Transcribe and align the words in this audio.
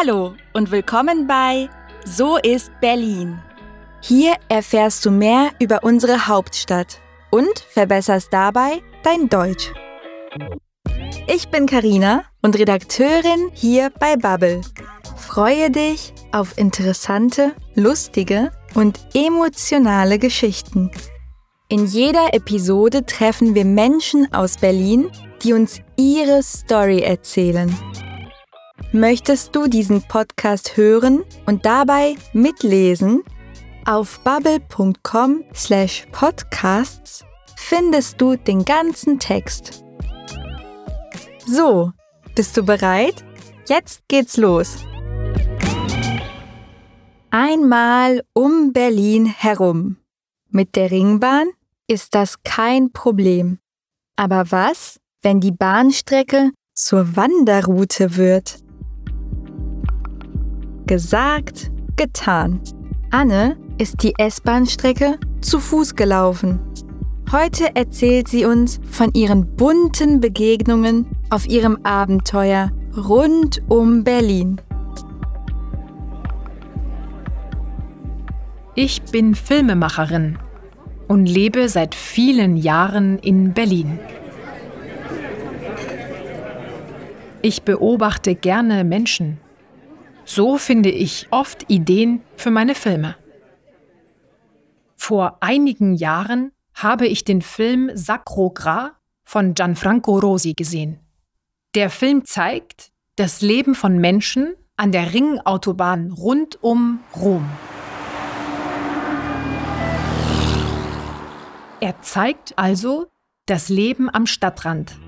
Hallo 0.00 0.34
und 0.52 0.70
willkommen 0.70 1.26
bei 1.26 1.68
So 2.04 2.36
ist 2.36 2.70
Berlin. 2.80 3.40
Hier 4.00 4.34
erfährst 4.48 5.04
du 5.04 5.10
mehr 5.10 5.50
über 5.58 5.82
unsere 5.82 6.28
Hauptstadt 6.28 7.00
und 7.30 7.58
verbesserst 7.70 8.28
dabei 8.30 8.80
dein 9.02 9.28
Deutsch. 9.28 9.72
Ich 11.26 11.48
bin 11.48 11.66
Karina 11.66 12.22
und 12.42 12.56
Redakteurin 12.56 13.50
hier 13.54 13.90
bei 13.98 14.14
Bubble. 14.14 14.60
Freue 15.16 15.68
dich 15.68 16.12
auf 16.30 16.56
interessante, 16.58 17.56
lustige 17.74 18.52
und 18.74 19.00
emotionale 19.14 20.20
Geschichten. 20.20 20.92
In 21.68 21.86
jeder 21.86 22.34
Episode 22.34 23.04
treffen 23.04 23.56
wir 23.56 23.64
Menschen 23.64 24.32
aus 24.32 24.58
Berlin, 24.58 25.10
die 25.42 25.54
uns 25.54 25.80
ihre 25.96 26.44
Story 26.44 27.00
erzählen. 27.00 27.76
Möchtest 28.92 29.54
du 29.54 29.66
diesen 29.66 30.02
Podcast 30.02 30.76
hören 30.76 31.24
und 31.46 31.66
dabei 31.66 32.16
mitlesen? 32.32 33.22
Auf 33.84 34.20
bubble.com 34.20 35.44
slash 35.54 36.06
podcasts 36.12 37.24
findest 37.56 38.20
du 38.20 38.36
den 38.36 38.64
ganzen 38.64 39.18
Text. 39.18 39.84
So, 41.46 41.92
bist 42.34 42.56
du 42.56 42.62
bereit? 42.62 43.24
Jetzt 43.68 44.02
geht's 44.08 44.36
los. 44.36 44.76
Einmal 47.30 48.22
um 48.32 48.72
Berlin 48.72 49.26
herum. 49.26 49.98
Mit 50.50 50.76
der 50.76 50.90
Ringbahn 50.90 51.48
ist 51.86 52.14
das 52.14 52.42
kein 52.42 52.90
Problem. 52.92 53.58
Aber 54.16 54.50
was, 54.50 54.98
wenn 55.20 55.40
die 55.40 55.52
Bahnstrecke 55.52 56.52
zur 56.74 57.16
Wanderroute 57.16 58.16
wird? 58.16 58.58
Gesagt, 60.88 61.70
getan. 61.96 62.62
Anne 63.10 63.58
ist 63.76 64.02
die 64.02 64.14
S-Bahn-Strecke 64.16 65.18
zu 65.42 65.60
Fuß 65.60 65.94
gelaufen. 65.94 66.60
Heute 67.30 67.76
erzählt 67.76 68.28
sie 68.28 68.46
uns 68.46 68.80
von 68.90 69.12
ihren 69.12 69.54
bunten 69.54 70.18
Begegnungen 70.18 71.04
auf 71.28 71.46
ihrem 71.46 71.76
Abenteuer 71.82 72.70
rund 72.96 73.60
um 73.68 74.02
Berlin. 74.02 74.62
Ich 78.74 79.02
bin 79.02 79.34
Filmemacherin 79.34 80.38
und 81.06 81.26
lebe 81.26 81.68
seit 81.68 81.94
vielen 81.94 82.56
Jahren 82.56 83.18
in 83.18 83.52
Berlin. 83.52 83.98
Ich 87.42 87.60
beobachte 87.60 88.34
gerne 88.34 88.84
Menschen 88.84 89.38
so 90.28 90.58
finde 90.58 90.90
ich 90.90 91.26
oft 91.30 91.70
Ideen 91.70 92.20
für 92.36 92.50
meine 92.50 92.74
Filme. 92.74 93.16
Vor 94.94 95.38
einigen 95.40 95.94
Jahren 95.94 96.52
habe 96.74 97.06
ich 97.06 97.24
den 97.24 97.40
Film 97.40 97.90
Sacro 97.94 98.50
Gra 98.50 98.92
von 99.24 99.54
Gianfranco 99.54 100.18
Rosi 100.18 100.52
gesehen. 100.52 101.00
Der 101.74 101.88
Film 101.88 102.26
zeigt 102.26 102.92
das 103.16 103.40
Leben 103.40 103.74
von 103.74 103.96
Menschen 103.98 104.54
an 104.76 104.92
der 104.92 105.14
Ringautobahn 105.14 106.12
rund 106.12 106.62
um 106.62 107.00
Rom. 107.16 107.48
Er 111.80 112.02
zeigt 112.02 112.58
also 112.58 113.06
das 113.46 113.70
Leben 113.70 114.10
am 114.12 114.26
Stadtrand. 114.26 114.98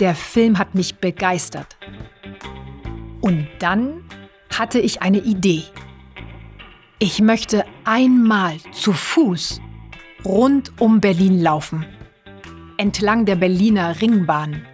Der 0.00 0.14
Film 0.14 0.58
hat 0.58 0.74
mich 0.74 0.96
begeistert. 0.96 1.76
Und 3.20 3.46
dann 3.58 4.04
hatte 4.56 4.78
ich 4.78 5.02
eine 5.02 5.18
Idee. 5.18 5.64
Ich 6.98 7.20
möchte 7.20 7.64
einmal 7.84 8.58
zu 8.72 8.92
Fuß 8.92 9.60
rund 10.24 10.72
um 10.78 11.00
Berlin 11.00 11.40
laufen, 11.40 11.86
entlang 12.76 13.24
der 13.24 13.36
Berliner 13.36 14.00
Ringbahn. 14.00 14.66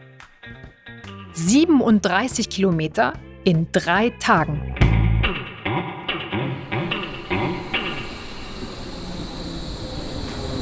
37 1.32 2.48
Kilometer 2.48 3.12
in 3.44 3.68
drei 3.70 4.10
Tagen. 4.18 4.74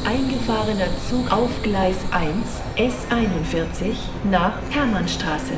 Eingefahrener 0.05 0.89
Zug 1.09 1.33
auf 1.33 1.51
Gleis 1.63 1.97
1 2.11 2.61
S41 2.77 3.95
nach 4.31 4.53
Hermannstraße. 4.71 5.55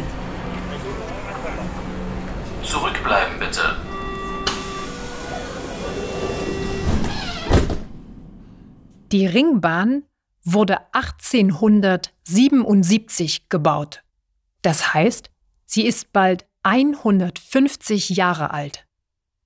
Die 9.13 9.27
Ringbahn 9.27 10.03
wurde 10.43 10.79
1877 10.93 13.49
gebaut. 13.49 14.03
Das 14.63 14.95
heißt, 14.95 15.31
sie 15.65 15.87
ist 15.87 16.13
bald 16.13 16.45
150 16.63 18.09
Jahre 18.11 18.51
alt. 18.51 18.87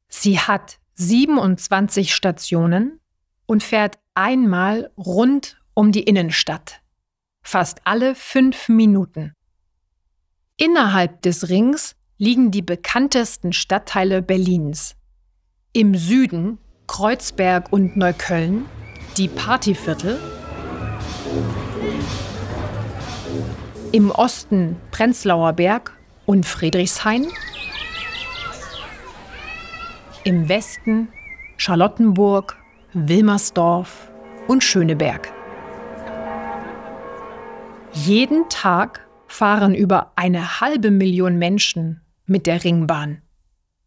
Sie 0.09 0.39
hat 0.39 0.79
27 0.95 2.15
Stationen 2.15 3.01
und 3.47 3.63
fährt 3.63 3.99
einmal 4.15 4.91
rund 4.97 5.61
um 5.75 5.93
die 5.93 6.05
Innenstadt. 6.05 6.81
Fast 7.43 7.81
alle 7.85 8.15
fünf 8.15 8.69
Minuten. 8.69 9.35
Innerhalb 10.57 11.23
des 11.23 11.49
Rings 11.49 11.97
liegen 12.19 12.51
die 12.51 12.63
bekanntesten 12.63 13.53
Stadtteile 13.53 14.21
Berlins. 14.21 14.97
Im 15.73 15.95
Süden 15.95 16.59
Kreuzberg 16.87 17.73
und 17.73 17.97
Neukölln, 17.97 18.67
die 19.17 19.29
Partyviertel. 19.29 20.19
Im 23.93 24.11
Osten 24.11 24.77
Prenzlauer 24.91 25.53
Berg 25.53 25.97
und 26.27 26.47
Friedrichshain. 26.47 27.27
Im 30.25 30.49
Westen 30.49 31.09
Charlottenburg, 31.57 32.57
Wilmersdorf 32.93 34.11
und 34.47 34.63
Schöneberg. 34.63 35.33
Jeden 37.93 38.49
Tag 38.49 39.09
fahren 39.27 39.75
über 39.75 40.13
eine 40.17 40.61
halbe 40.61 40.91
Million 40.91 41.37
Menschen 41.37 42.03
mit 42.27 42.47
der 42.47 42.63
Ringbahn. 42.63 43.23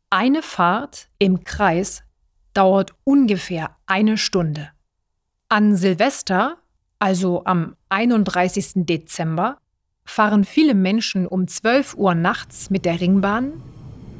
Eine 0.10 0.42
Fahrt 0.42 1.08
im 1.18 1.44
Kreis 1.44 2.04
dauert 2.54 2.94
ungefähr 3.04 3.78
eine 3.86 4.18
Stunde. 4.18 4.73
An 5.54 5.76
Silvester, 5.76 6.58
also 6.98 7.46
am 7.46 7.76
31. 7.90 8.88
Dezember, 8.88 9.60
fahren 10.04 10.46
viele 10.46 10.74
Menschen 10.74 11.28
um 11.28 11.48
12 11.48 11.94
Uhr 11.94 12.16
nachts 12.16 12.72
mit 12.72 12.86
der 12.86 13.00
Ringbahn 13.00 13.62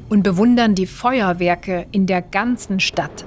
und 0.08 0.22
bewundern 0.22 0.76
die 0.76 0.86
Feuerwerke 0.86 1.88
in 1.90 2.06
der 2.06 2.22
ganzen 2.22 2.78
Stadt. 2.78 3.24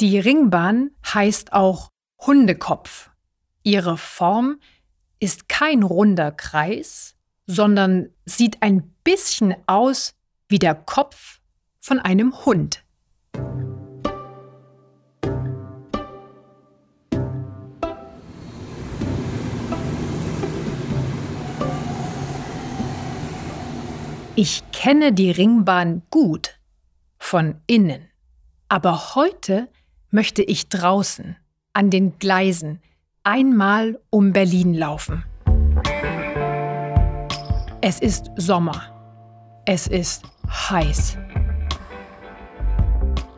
Die 0.00 0.18
Ringbahn 0.18 0.90
heißt 1.14 1.54
auch 1.54 1.88
Hundekopf. 2.26 3.08
Ihre 3.62 3.96
Form 3.96 4.60
ist 5.20 5.48
kein 5.48 5.84
runder 5.84 6.32
Kreis, 6.32 7.16
sondern 7.46 8.10
sieht 8.26 8.60
ein 8.60 8.94
bisschen 9.04 9.54
aus 9.66 10.12
wie 10.50 10.58
der 10.58 10.74
Kopf 10.74 11.40
von 11.80 11.98
einem 11.98 12.44
Hund. 12.44 12.84
Ich 24.42 24.62
kenne 24.72 25.12
die 25.12 25.30
Ringbahn 25.30 26.00
gut 26.08 26.58
von 27.18 27.60
innen, 27.66 28.08
aber 28.70 29.14
heute 29.14 29.68
möchte 30.08 30.42
ich 30.42 30.70
draußen 30.70 31.36
an 31.74 31.90
den 31.90 32.18
Gleisen 32.18 32.80
einmal 33.22 34.00
um 34.08 34.32
Berlin 34.32 34.72
laufen. 34.72 35.26
Es 37.82 38.00
ist 38.00 38.30
Sommer. 38.36 39.60
Es 39.66 39.86
ist 39.86 40.24
heiß. 40.48 41.18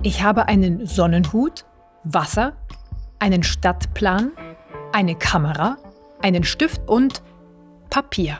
Ich 0.04 0.22
habe 0.22 0.46
einen 0.46 0.86
Sonnenhut, 0.86 1.64
Wasser, 2.04 2.56
einen 3.18 3.42
Stadtplan, 3.42 4.30
eine 4.92 5.16
Kamera, 5.16 5.78
einen 6.20 6.44
Stift 6.44 6.88
und 6.88 7.24
Papier. 7.90 8.38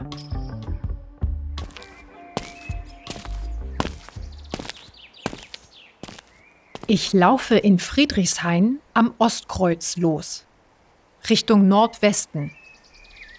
Ich 6.94 7.14
laufe 7.14 7.56
in 7.56 7.78
Friedrichshain 7.78 8.78
am 8.92 9.14
Ostkreuz 9.16 9.96
los. 9.96 10.44
Richtung 11.30 11.66
Nordwesten. 11.66 12.50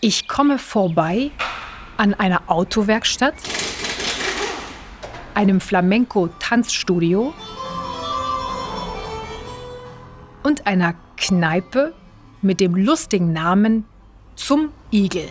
Ich 0.02 0.28
komme 0.28 0.58
vorbei 0.58 1.30
an 1.96 2.16
einer 2.16 2.42
Autowerkstatt, 2.48 3.36
einem 5.36 5.62
Flamenco-Tanzstudio 5.62 7.32
und 10.42 10.66
einer 10.66 10.96
Kneipe 11.18 11.94
mit 12.42 12.60
dem 12.60 12.74
lustigen 12.74 13.34
Namen 13.34 13.86
Zum 14.36 14.70
Igel. 14.90 15.30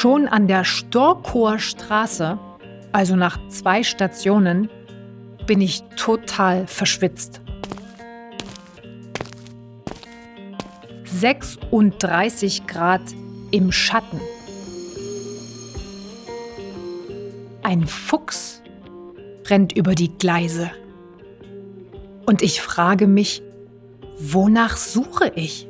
Schon 0.00 0.28
an 0.28 0.46
der 0.46 0.62
Storkower 0.62 1.58
Straße, 1.58 2.38
also 2.92 3.16
nach 3.16 3.36
zwei 3.48 3.82
Stationen, 3.82 4.70
bin 5.48 5.60
ich 5.60 5.82
total 5.96 6.68
verschwitzt. 6.68 7.40
36 11.02 12.68
Grad 12.68 13.00
im 13.50 13.72
Schatten. 13.72 14.20
Ein 17.64 17.84
Fuchs 17.88 18.62
rennt 19.46 19.76
über 19.76 19.96
die 19.96 20.16
Gleise. 20.16 20.70
Und 22.24 22.42
ich 22.42 22.60
frage 22.60 23.08
mich, 23.08 23.42
wonach 24.20 24.76
suche 24.76 25.32
ich? 25.34 25.66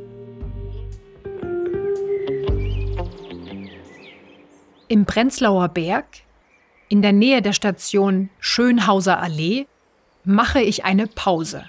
Im 4.91 5.05
Prenzlauer 5.05 5.69
Berg, 5.69 6.07
in 6.89 7.03
der 7.03 7.13
Nähe 7.13 7.43
der 7.43 7.53
Station 7.53 8.31
Schönhauser 8.41 9.19
Allee, 9.19 9.67
mache 10.25 10.63
ich 10.63 10.87
eine 10.87 11.07
Pause. 11.07 11.69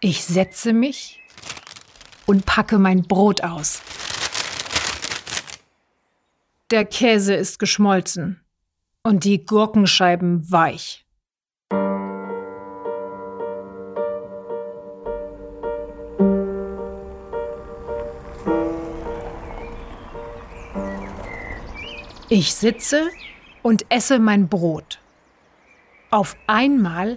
Ich 0.00 0.24
setze 0.24 0.72
mich 0.72 1.20
und 2.24 2.46
packe 2.46 2.78
mein 2.78 3.02
Brot 3.02 3.42
aus. 3.42 3.82
Der 6.70 6.86
Käse 6.86 7.34
ist 7.34 7.58
geschmolzen 7.58 8.40
und 9.02 9.24
die 9.24 9.44
Gurkenscheiben 9.44 10.50
weich. 10.50 11.04
Ich 22.30 22.54
sitze 22.54 23.08
und 23.62 23.86
esse 23.88 24.18
mein 24.18 24.48
Brot. 24.48 25.00
Auf 26.10 26.36
einmal 26.46 27.16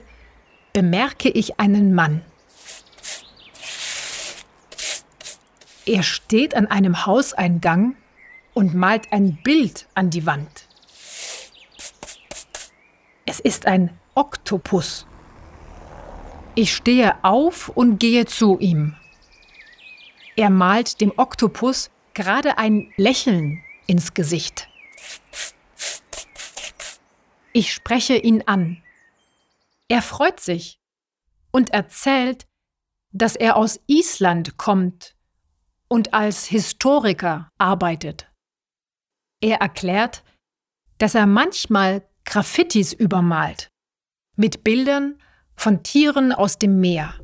bemerke 0.71 1.27
ich 1.27 1.59
einen 1.59 1.93
Mann. 1.93 2.21
Er 5.85 6.03
steht 6.03 6.55
an 6.55 6.67
einem 6.67 7.05
Hauseingang 7.05 7.97
und 8.53 8.73
malt 8.73 9.11
ein 9.11 9.37
Bild 9.43 9.85
an 9.95 10.11
die 10.11 10.25
Wand. 10.25 10.67
Es 13.25 13.41
ist 13.41 13.65
ein 13.65 13.97
Oktopus. 14.15 15.07
Ich 16.55 16.73
stehe 16.73 17.21
auf 17.21 17.67
und 17.67 17.97
gehe 17.99 18.25
zu 18.25 18.59
ihm. 18.59 18.95
Er 20.37 20.49
malt 20.49 21.01
dem 21.01 21.11
Oktopus 21.17 21.91
gerade 22.13 22.57
ein 22.57 22.93
Lächeln 22.95 23.61
ins 23.87 24.13
Gesicht. 24.13 24.70
Ich 27.53 27.73
spreche 27.73 28.15
ihn 28.15 28.43
an. 28.45 28.81
Er 29.87 30.01
freut 30.01 30.39
sich 30.39 30.79
und 31.51 31.71
erzählt, 31.71 32.47
dass 33.11 33.35
er 33.35 33.57
aus 33.57 33.79
Island 33.87 34.57
kommt 34.57 35.15
und 35.89 36.13
als 36.13 36.45
Historiker 36.45 37.51
arbeitet. 37.57 38.31
Er 39.41 39.57
erklärt, 39.57 40.23
dass 40.97 41.15
er 41.15 41.25
manchmal 41.25 42.07
Graffitis 42.23 42.93
übermalt 42.93 43.69
mit 44.37 44.63
Bildern 44.63 45.17
von 45.55 45.83
Tieren 45.83 46.31
aus 46.31 46.57
dem 46.57 46.79
Meer. 46.79 47.19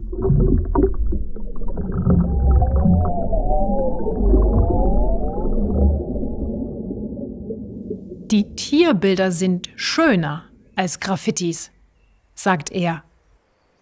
Die 8.32 8.56
Tierbilder 8.56 9.32
sind 9.32 9.70
schöner 9.78 10.50
als 10.76 11.00
Graffitis, 11.00 11.72
sagt 12.36 12.72
er. 12.72 13.06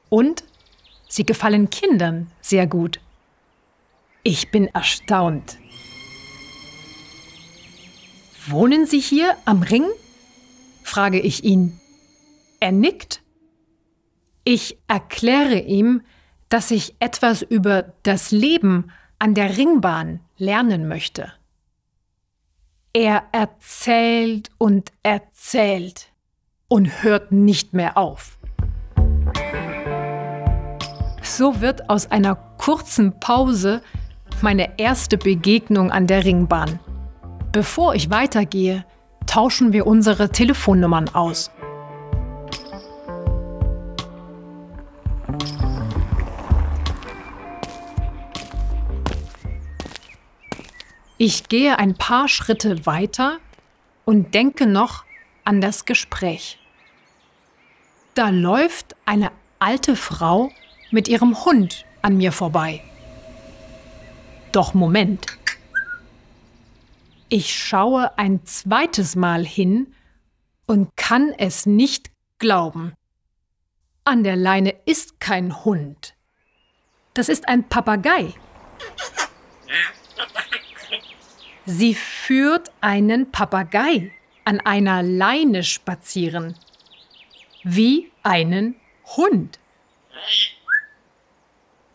Und 0.09 0.43
sie 1.07 1.25
gefallen 1.25 1.71
Kindern 1.71 2.31
sehr 2.41 2.67
gut. 2.67 2.99
Ich 4.21 4.51
bin 4.51 4.67
erstaunt. 4.67 5.57
Wohnen 8.47 8.85
Sie 8.85 8.99
hier 8.99 9.35
am 9.45 9.63
Ring? 9.63 9.85
frage 10.83 11.19
ich 11.19 11.43
ihn. 11.43 11.79
Er 12.59 12.71
nickt. 12.71 13.23
Ich 14.43 14.77
erkläre 14.87 15.59
ihm, 15.59 16.03
dass 16.49 16.69
ich 16.69 16.95
etwas 16.99 17.41
über 17.41 17.93
das 18.03 18.29
Leben 18.29 18.91
an 19.17 19.33
der 19.33 19.57
Ringbahn 19.57 20.19
lernen 20.37 20.87
möchte. 20.87 21.33
Er 22.97 23.23
erzählt 23.33 24.51
und 24.57 24.93
erzählt 25.03 26.13
und 26.69 27.03
hört 27.03 27.33
nicht 27.33 27.73
mehr 27.73 27.97
auf. 27.97 28.37
So 31.21 31.59
wird 31.59 31.89
aus 31.89 32.09
einer 32.09 32.35
kurzen 32.35 33.19
Pause 33.19 33.81
meine 34.41 34.79
erste 34.79 35.17
Begegnung 35.17 35.91
an 35.91 36.07
der 36.07 36.23
Ringbahn. 36.23 36.79
Bevor 37.51 37.95
ich 37.95 38.09
weitergehe, 38.11 38.85
tauschen 39.25 39.73
wir 39.73 39.87
unsere 39.87 40.29
Telefonnummern 40.29 41.09
aus. 41.09 41.51
Ich 51.27 51.49
gehe 51.49 51.79
ein 51.79 51.95
paar 51.95 52.27
Schritte 52.27 52.85
weiter 52.85 53.39
und 54.05 54.35
denke 54.35 54.67
noch 54.67 55.05
an 55.43 55.59
das 55.59 55.85
Gespräch. 55.85 56.59
Da 58.13 58.29
läuft 58.29 58.95
eine 59.07 59.31
alte 59.57 59.95
Frau 59.95 60.51
mit 60.91 61.07
ihrem 61.07 61.43
Hund 61.43 61.83
an 62.03 62.17
mir 62.17 62.31
vorbei. 62.31 62.83
Doch 64.51 64.75
Moment. 64.75 65.25
Ich 67.29 67.57
schaue 67.57 68.15
ein 68.19 68.45
zweites 68.45 69.15
Mal 69.15 69.43
hin 69.43 69.95
und 70.67 70.95
kann 70.95 71.33
es 71.39 71.65
nicht 71.65 72.11
glauben. 72.37 72.93
An 74.03 74.23
der 74.23 74.35
Leine 74.35 74.75
ist 74.85 75.19
kein 75.19 75.65
Hund. 75.65 76.13
Das 77.15 77.29
ist 77.29 77.47
ein 77.47 77.67
Papagei. 77.67 78.35
Sie 81.65 81.95
führt 81.95 82.71
einen 82.81 83.31
Papagei 83.31 84.11
an 84.43 84.59
einer 84.59 85.01
Leine 85.01 85.63
spazieren. 85.63 86.55
Wie 87.63 88.11
einen 88.21 88.75
Hund. 89.17 89.59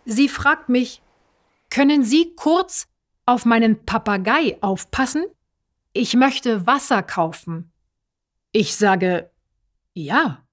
Sie 0.04 0.28
fragt 0.28 0.68
mich, 0.68 1.02
können 1.70 2.02
Sie 2.02 2.34
kurz 2.34 2.88
auf 3.26 3.44
meinen 3.44 3.84
Papagei 3.86 4.58
aufpassen? 4.60 5.24
Ich 5.92 6.14
möchte 6.14 6.66
Wasser 6.66 7.04
kaufen. 7.04 7.70
Ich 8.50 8.74
sage, 8.74 9.30
ja. 9.94 10.44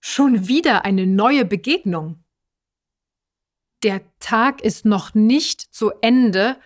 Schon 0.00 0.48
wieder 0.48 0.86
eine 0.86 1.06
neue 1.06 1.44
Begegnung. 1.44 2.24
Der 3.82 4.00
Tag 4.18 4.62
ist 4.62 4.86
noch 4.86 5.14
nicht 5.14 5.60
zu 5.60 5.90
Ende 6.00 6.56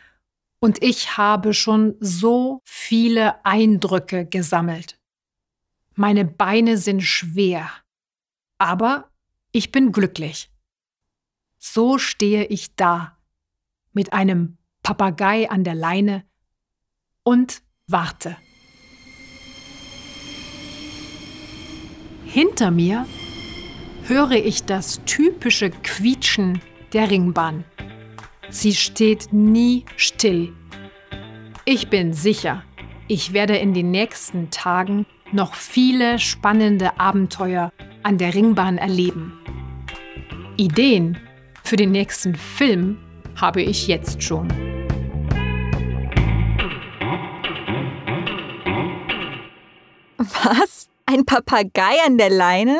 und 0.62 0.80
ich 0.80 1.16
habe 1.16 1.54
schon 1.54 1.96
so 1.98 2.60
viele 2.62 3.44
Eindrücke 3.44 4.24
gesammelt. 4.24 4.96
Meine 5.96 6.24
Beine 6.24 6.78
sind 6.78 7.02
schwer, 7.02 7.68
aber 8.58 9.10
ich 9.50 9.72
bin 9.72 9.90
glücklich. 9.90 10.52
So 11.58 11.98
stehe 11.98 12.44
ich 12.44 12.76
da 12.76 13.18
mit 13.92 14.12
einem 14.12 14.56
Papagei 14.84 15.50
an 15.50 15.64
der 15.64 15.74
Leine 15.74 16.24
und 17.24 17.62
warte. 17.88 18.36
Hinter 22.24 22.70
mir 22.70 23.04
höre 24.04 24.30
ich 24.30 24.62
das 24.62 25.00
typische 25.06 25.70
Quietschen 25.70 26.62
der 26.92 27.10
Ringbahn. 27.10 27.64
Sie 28.52 28.74
steht 28.74 29.32
nie 29.32 29.86
still. 29.96 30.52
Ich 31.64 31.88
bin 31.88 32.12
sicher, 32.12 32.62
ich 33.08 33.32
werde 33.32 33.56
in 33.56 33.72
den 33.72 33.90
nächsten 33.90 34.50
Tagen 34.50 35.06
noch 35.32 35.54
viele 35.54 36.18
spannende 36.18 37.00
Abenteuer 37.00 37.72
an 38.02 38.18
der 38.18 38.34
Ringbahn 38.34 38.76
erleben. 38.76 39.32
Ideen 40.58 41.16
für 41.64 41.76
den 41.76 41.92
nächsten 41.92 42.34
Film 42.34 42.98
habe 43.40 43.62
ich 43.62 43.86
jetzt 43.88 44.22
schon. 44.22 44.48
Was? 50.18 50.90
Ein 51.06 51.24
Papagei 51.24 51.96
an 52.06 52.18
der 52.18 52.30
Leine? 52.30 52.78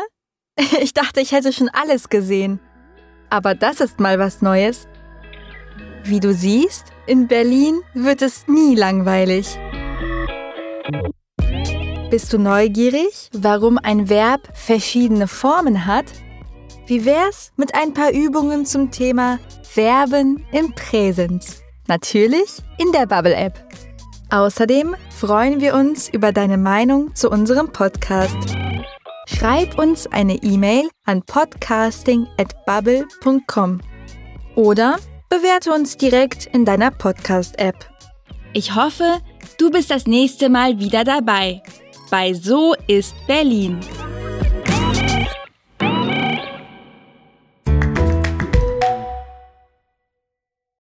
Ich 0.82 0.92
dachte, 0.92 1.22
ich 1.22 1.32
hätte 1.32 1.50
schon 1.50 1.70
alles 1.70 2.10
gesehen. 2.10 2.60
Aber 3.30 3.54
das 3.54 3.80
ist 3.80 4.00
mal 4.00 4.18
was 4.18 4.42
Neues. 4.42 4.86
Wie 6.04 6.20
du 6.20 6.34
siehst, 6.34 6.86
in 7.06 7.28
Berlin 7.28 7.80
wird 7.94 8.20
es 8.22 8.48
nie 8.48 8.74
langweilig. 8.74 9.56
Bist 12.10 12.32
du 12.32 12.38
neugierig, 12.38 13.30
warum 13.32 13.78
ein 13.78 14.08
Verb 14.08 14.48
verschiedene 14.52 15.28
Formen 15.28 15.86
hat? 15.86 16.06
Wie 16.86 17.04
wär's 17.04 17.52
mit 17.56 17.74
ein 17.74 17.92
paar 17.94 18.10
Übungen 18.10 18.66
zum 18.66 18.90
Thema 18.90 19.38
Verben 19.62 20.44
im 20.52 20.74
Präsens? 20.74 21.62
Natürlich 21.86 22.58
in 22.78 22.90
der 22.92 23.06
Bubble 23.06 23.34
App. 23.34 23.64
Außerdem 24.30 24.96
freuen 25.10 25.60
wir 25.60 25.74
uns 25.74 26.08
über 26.08 26.32
deine 26.32 26.58
Meinung 26.58 27.14
zu 27.14 27.30
unserem 27.30 27.70
Podcast. 27.70 28.56
Schreib 29.26 29.78
uns 29.78 30.08
eine 30.08 30.42
E-Mail 30.42 30.88
an 31.04 31.22
podcasting@bubble.com 31.22 33.80
oder 34.56 34.96
bewerte 35.32 35.72
uns 35.72 35.96
direkt 35.96 36.44
in 36.44 36.66
deiner 36.66 36.90
Podcast-App. 36.90 37.88
Ich 38.52 38.74
hoffe, 38.74 39.16
du 39.56 39.70
bist 39.70 39.90
das 39.90 40.06
nächste 40.06 40.50
Mal 40.50 40.78
wieder 40.78 41.04
dabei. 41.04 41.62
Bei 42.10 42.34
So 42.34 42.74
ist 42.86 43.14
Berlin. 43.26 43.80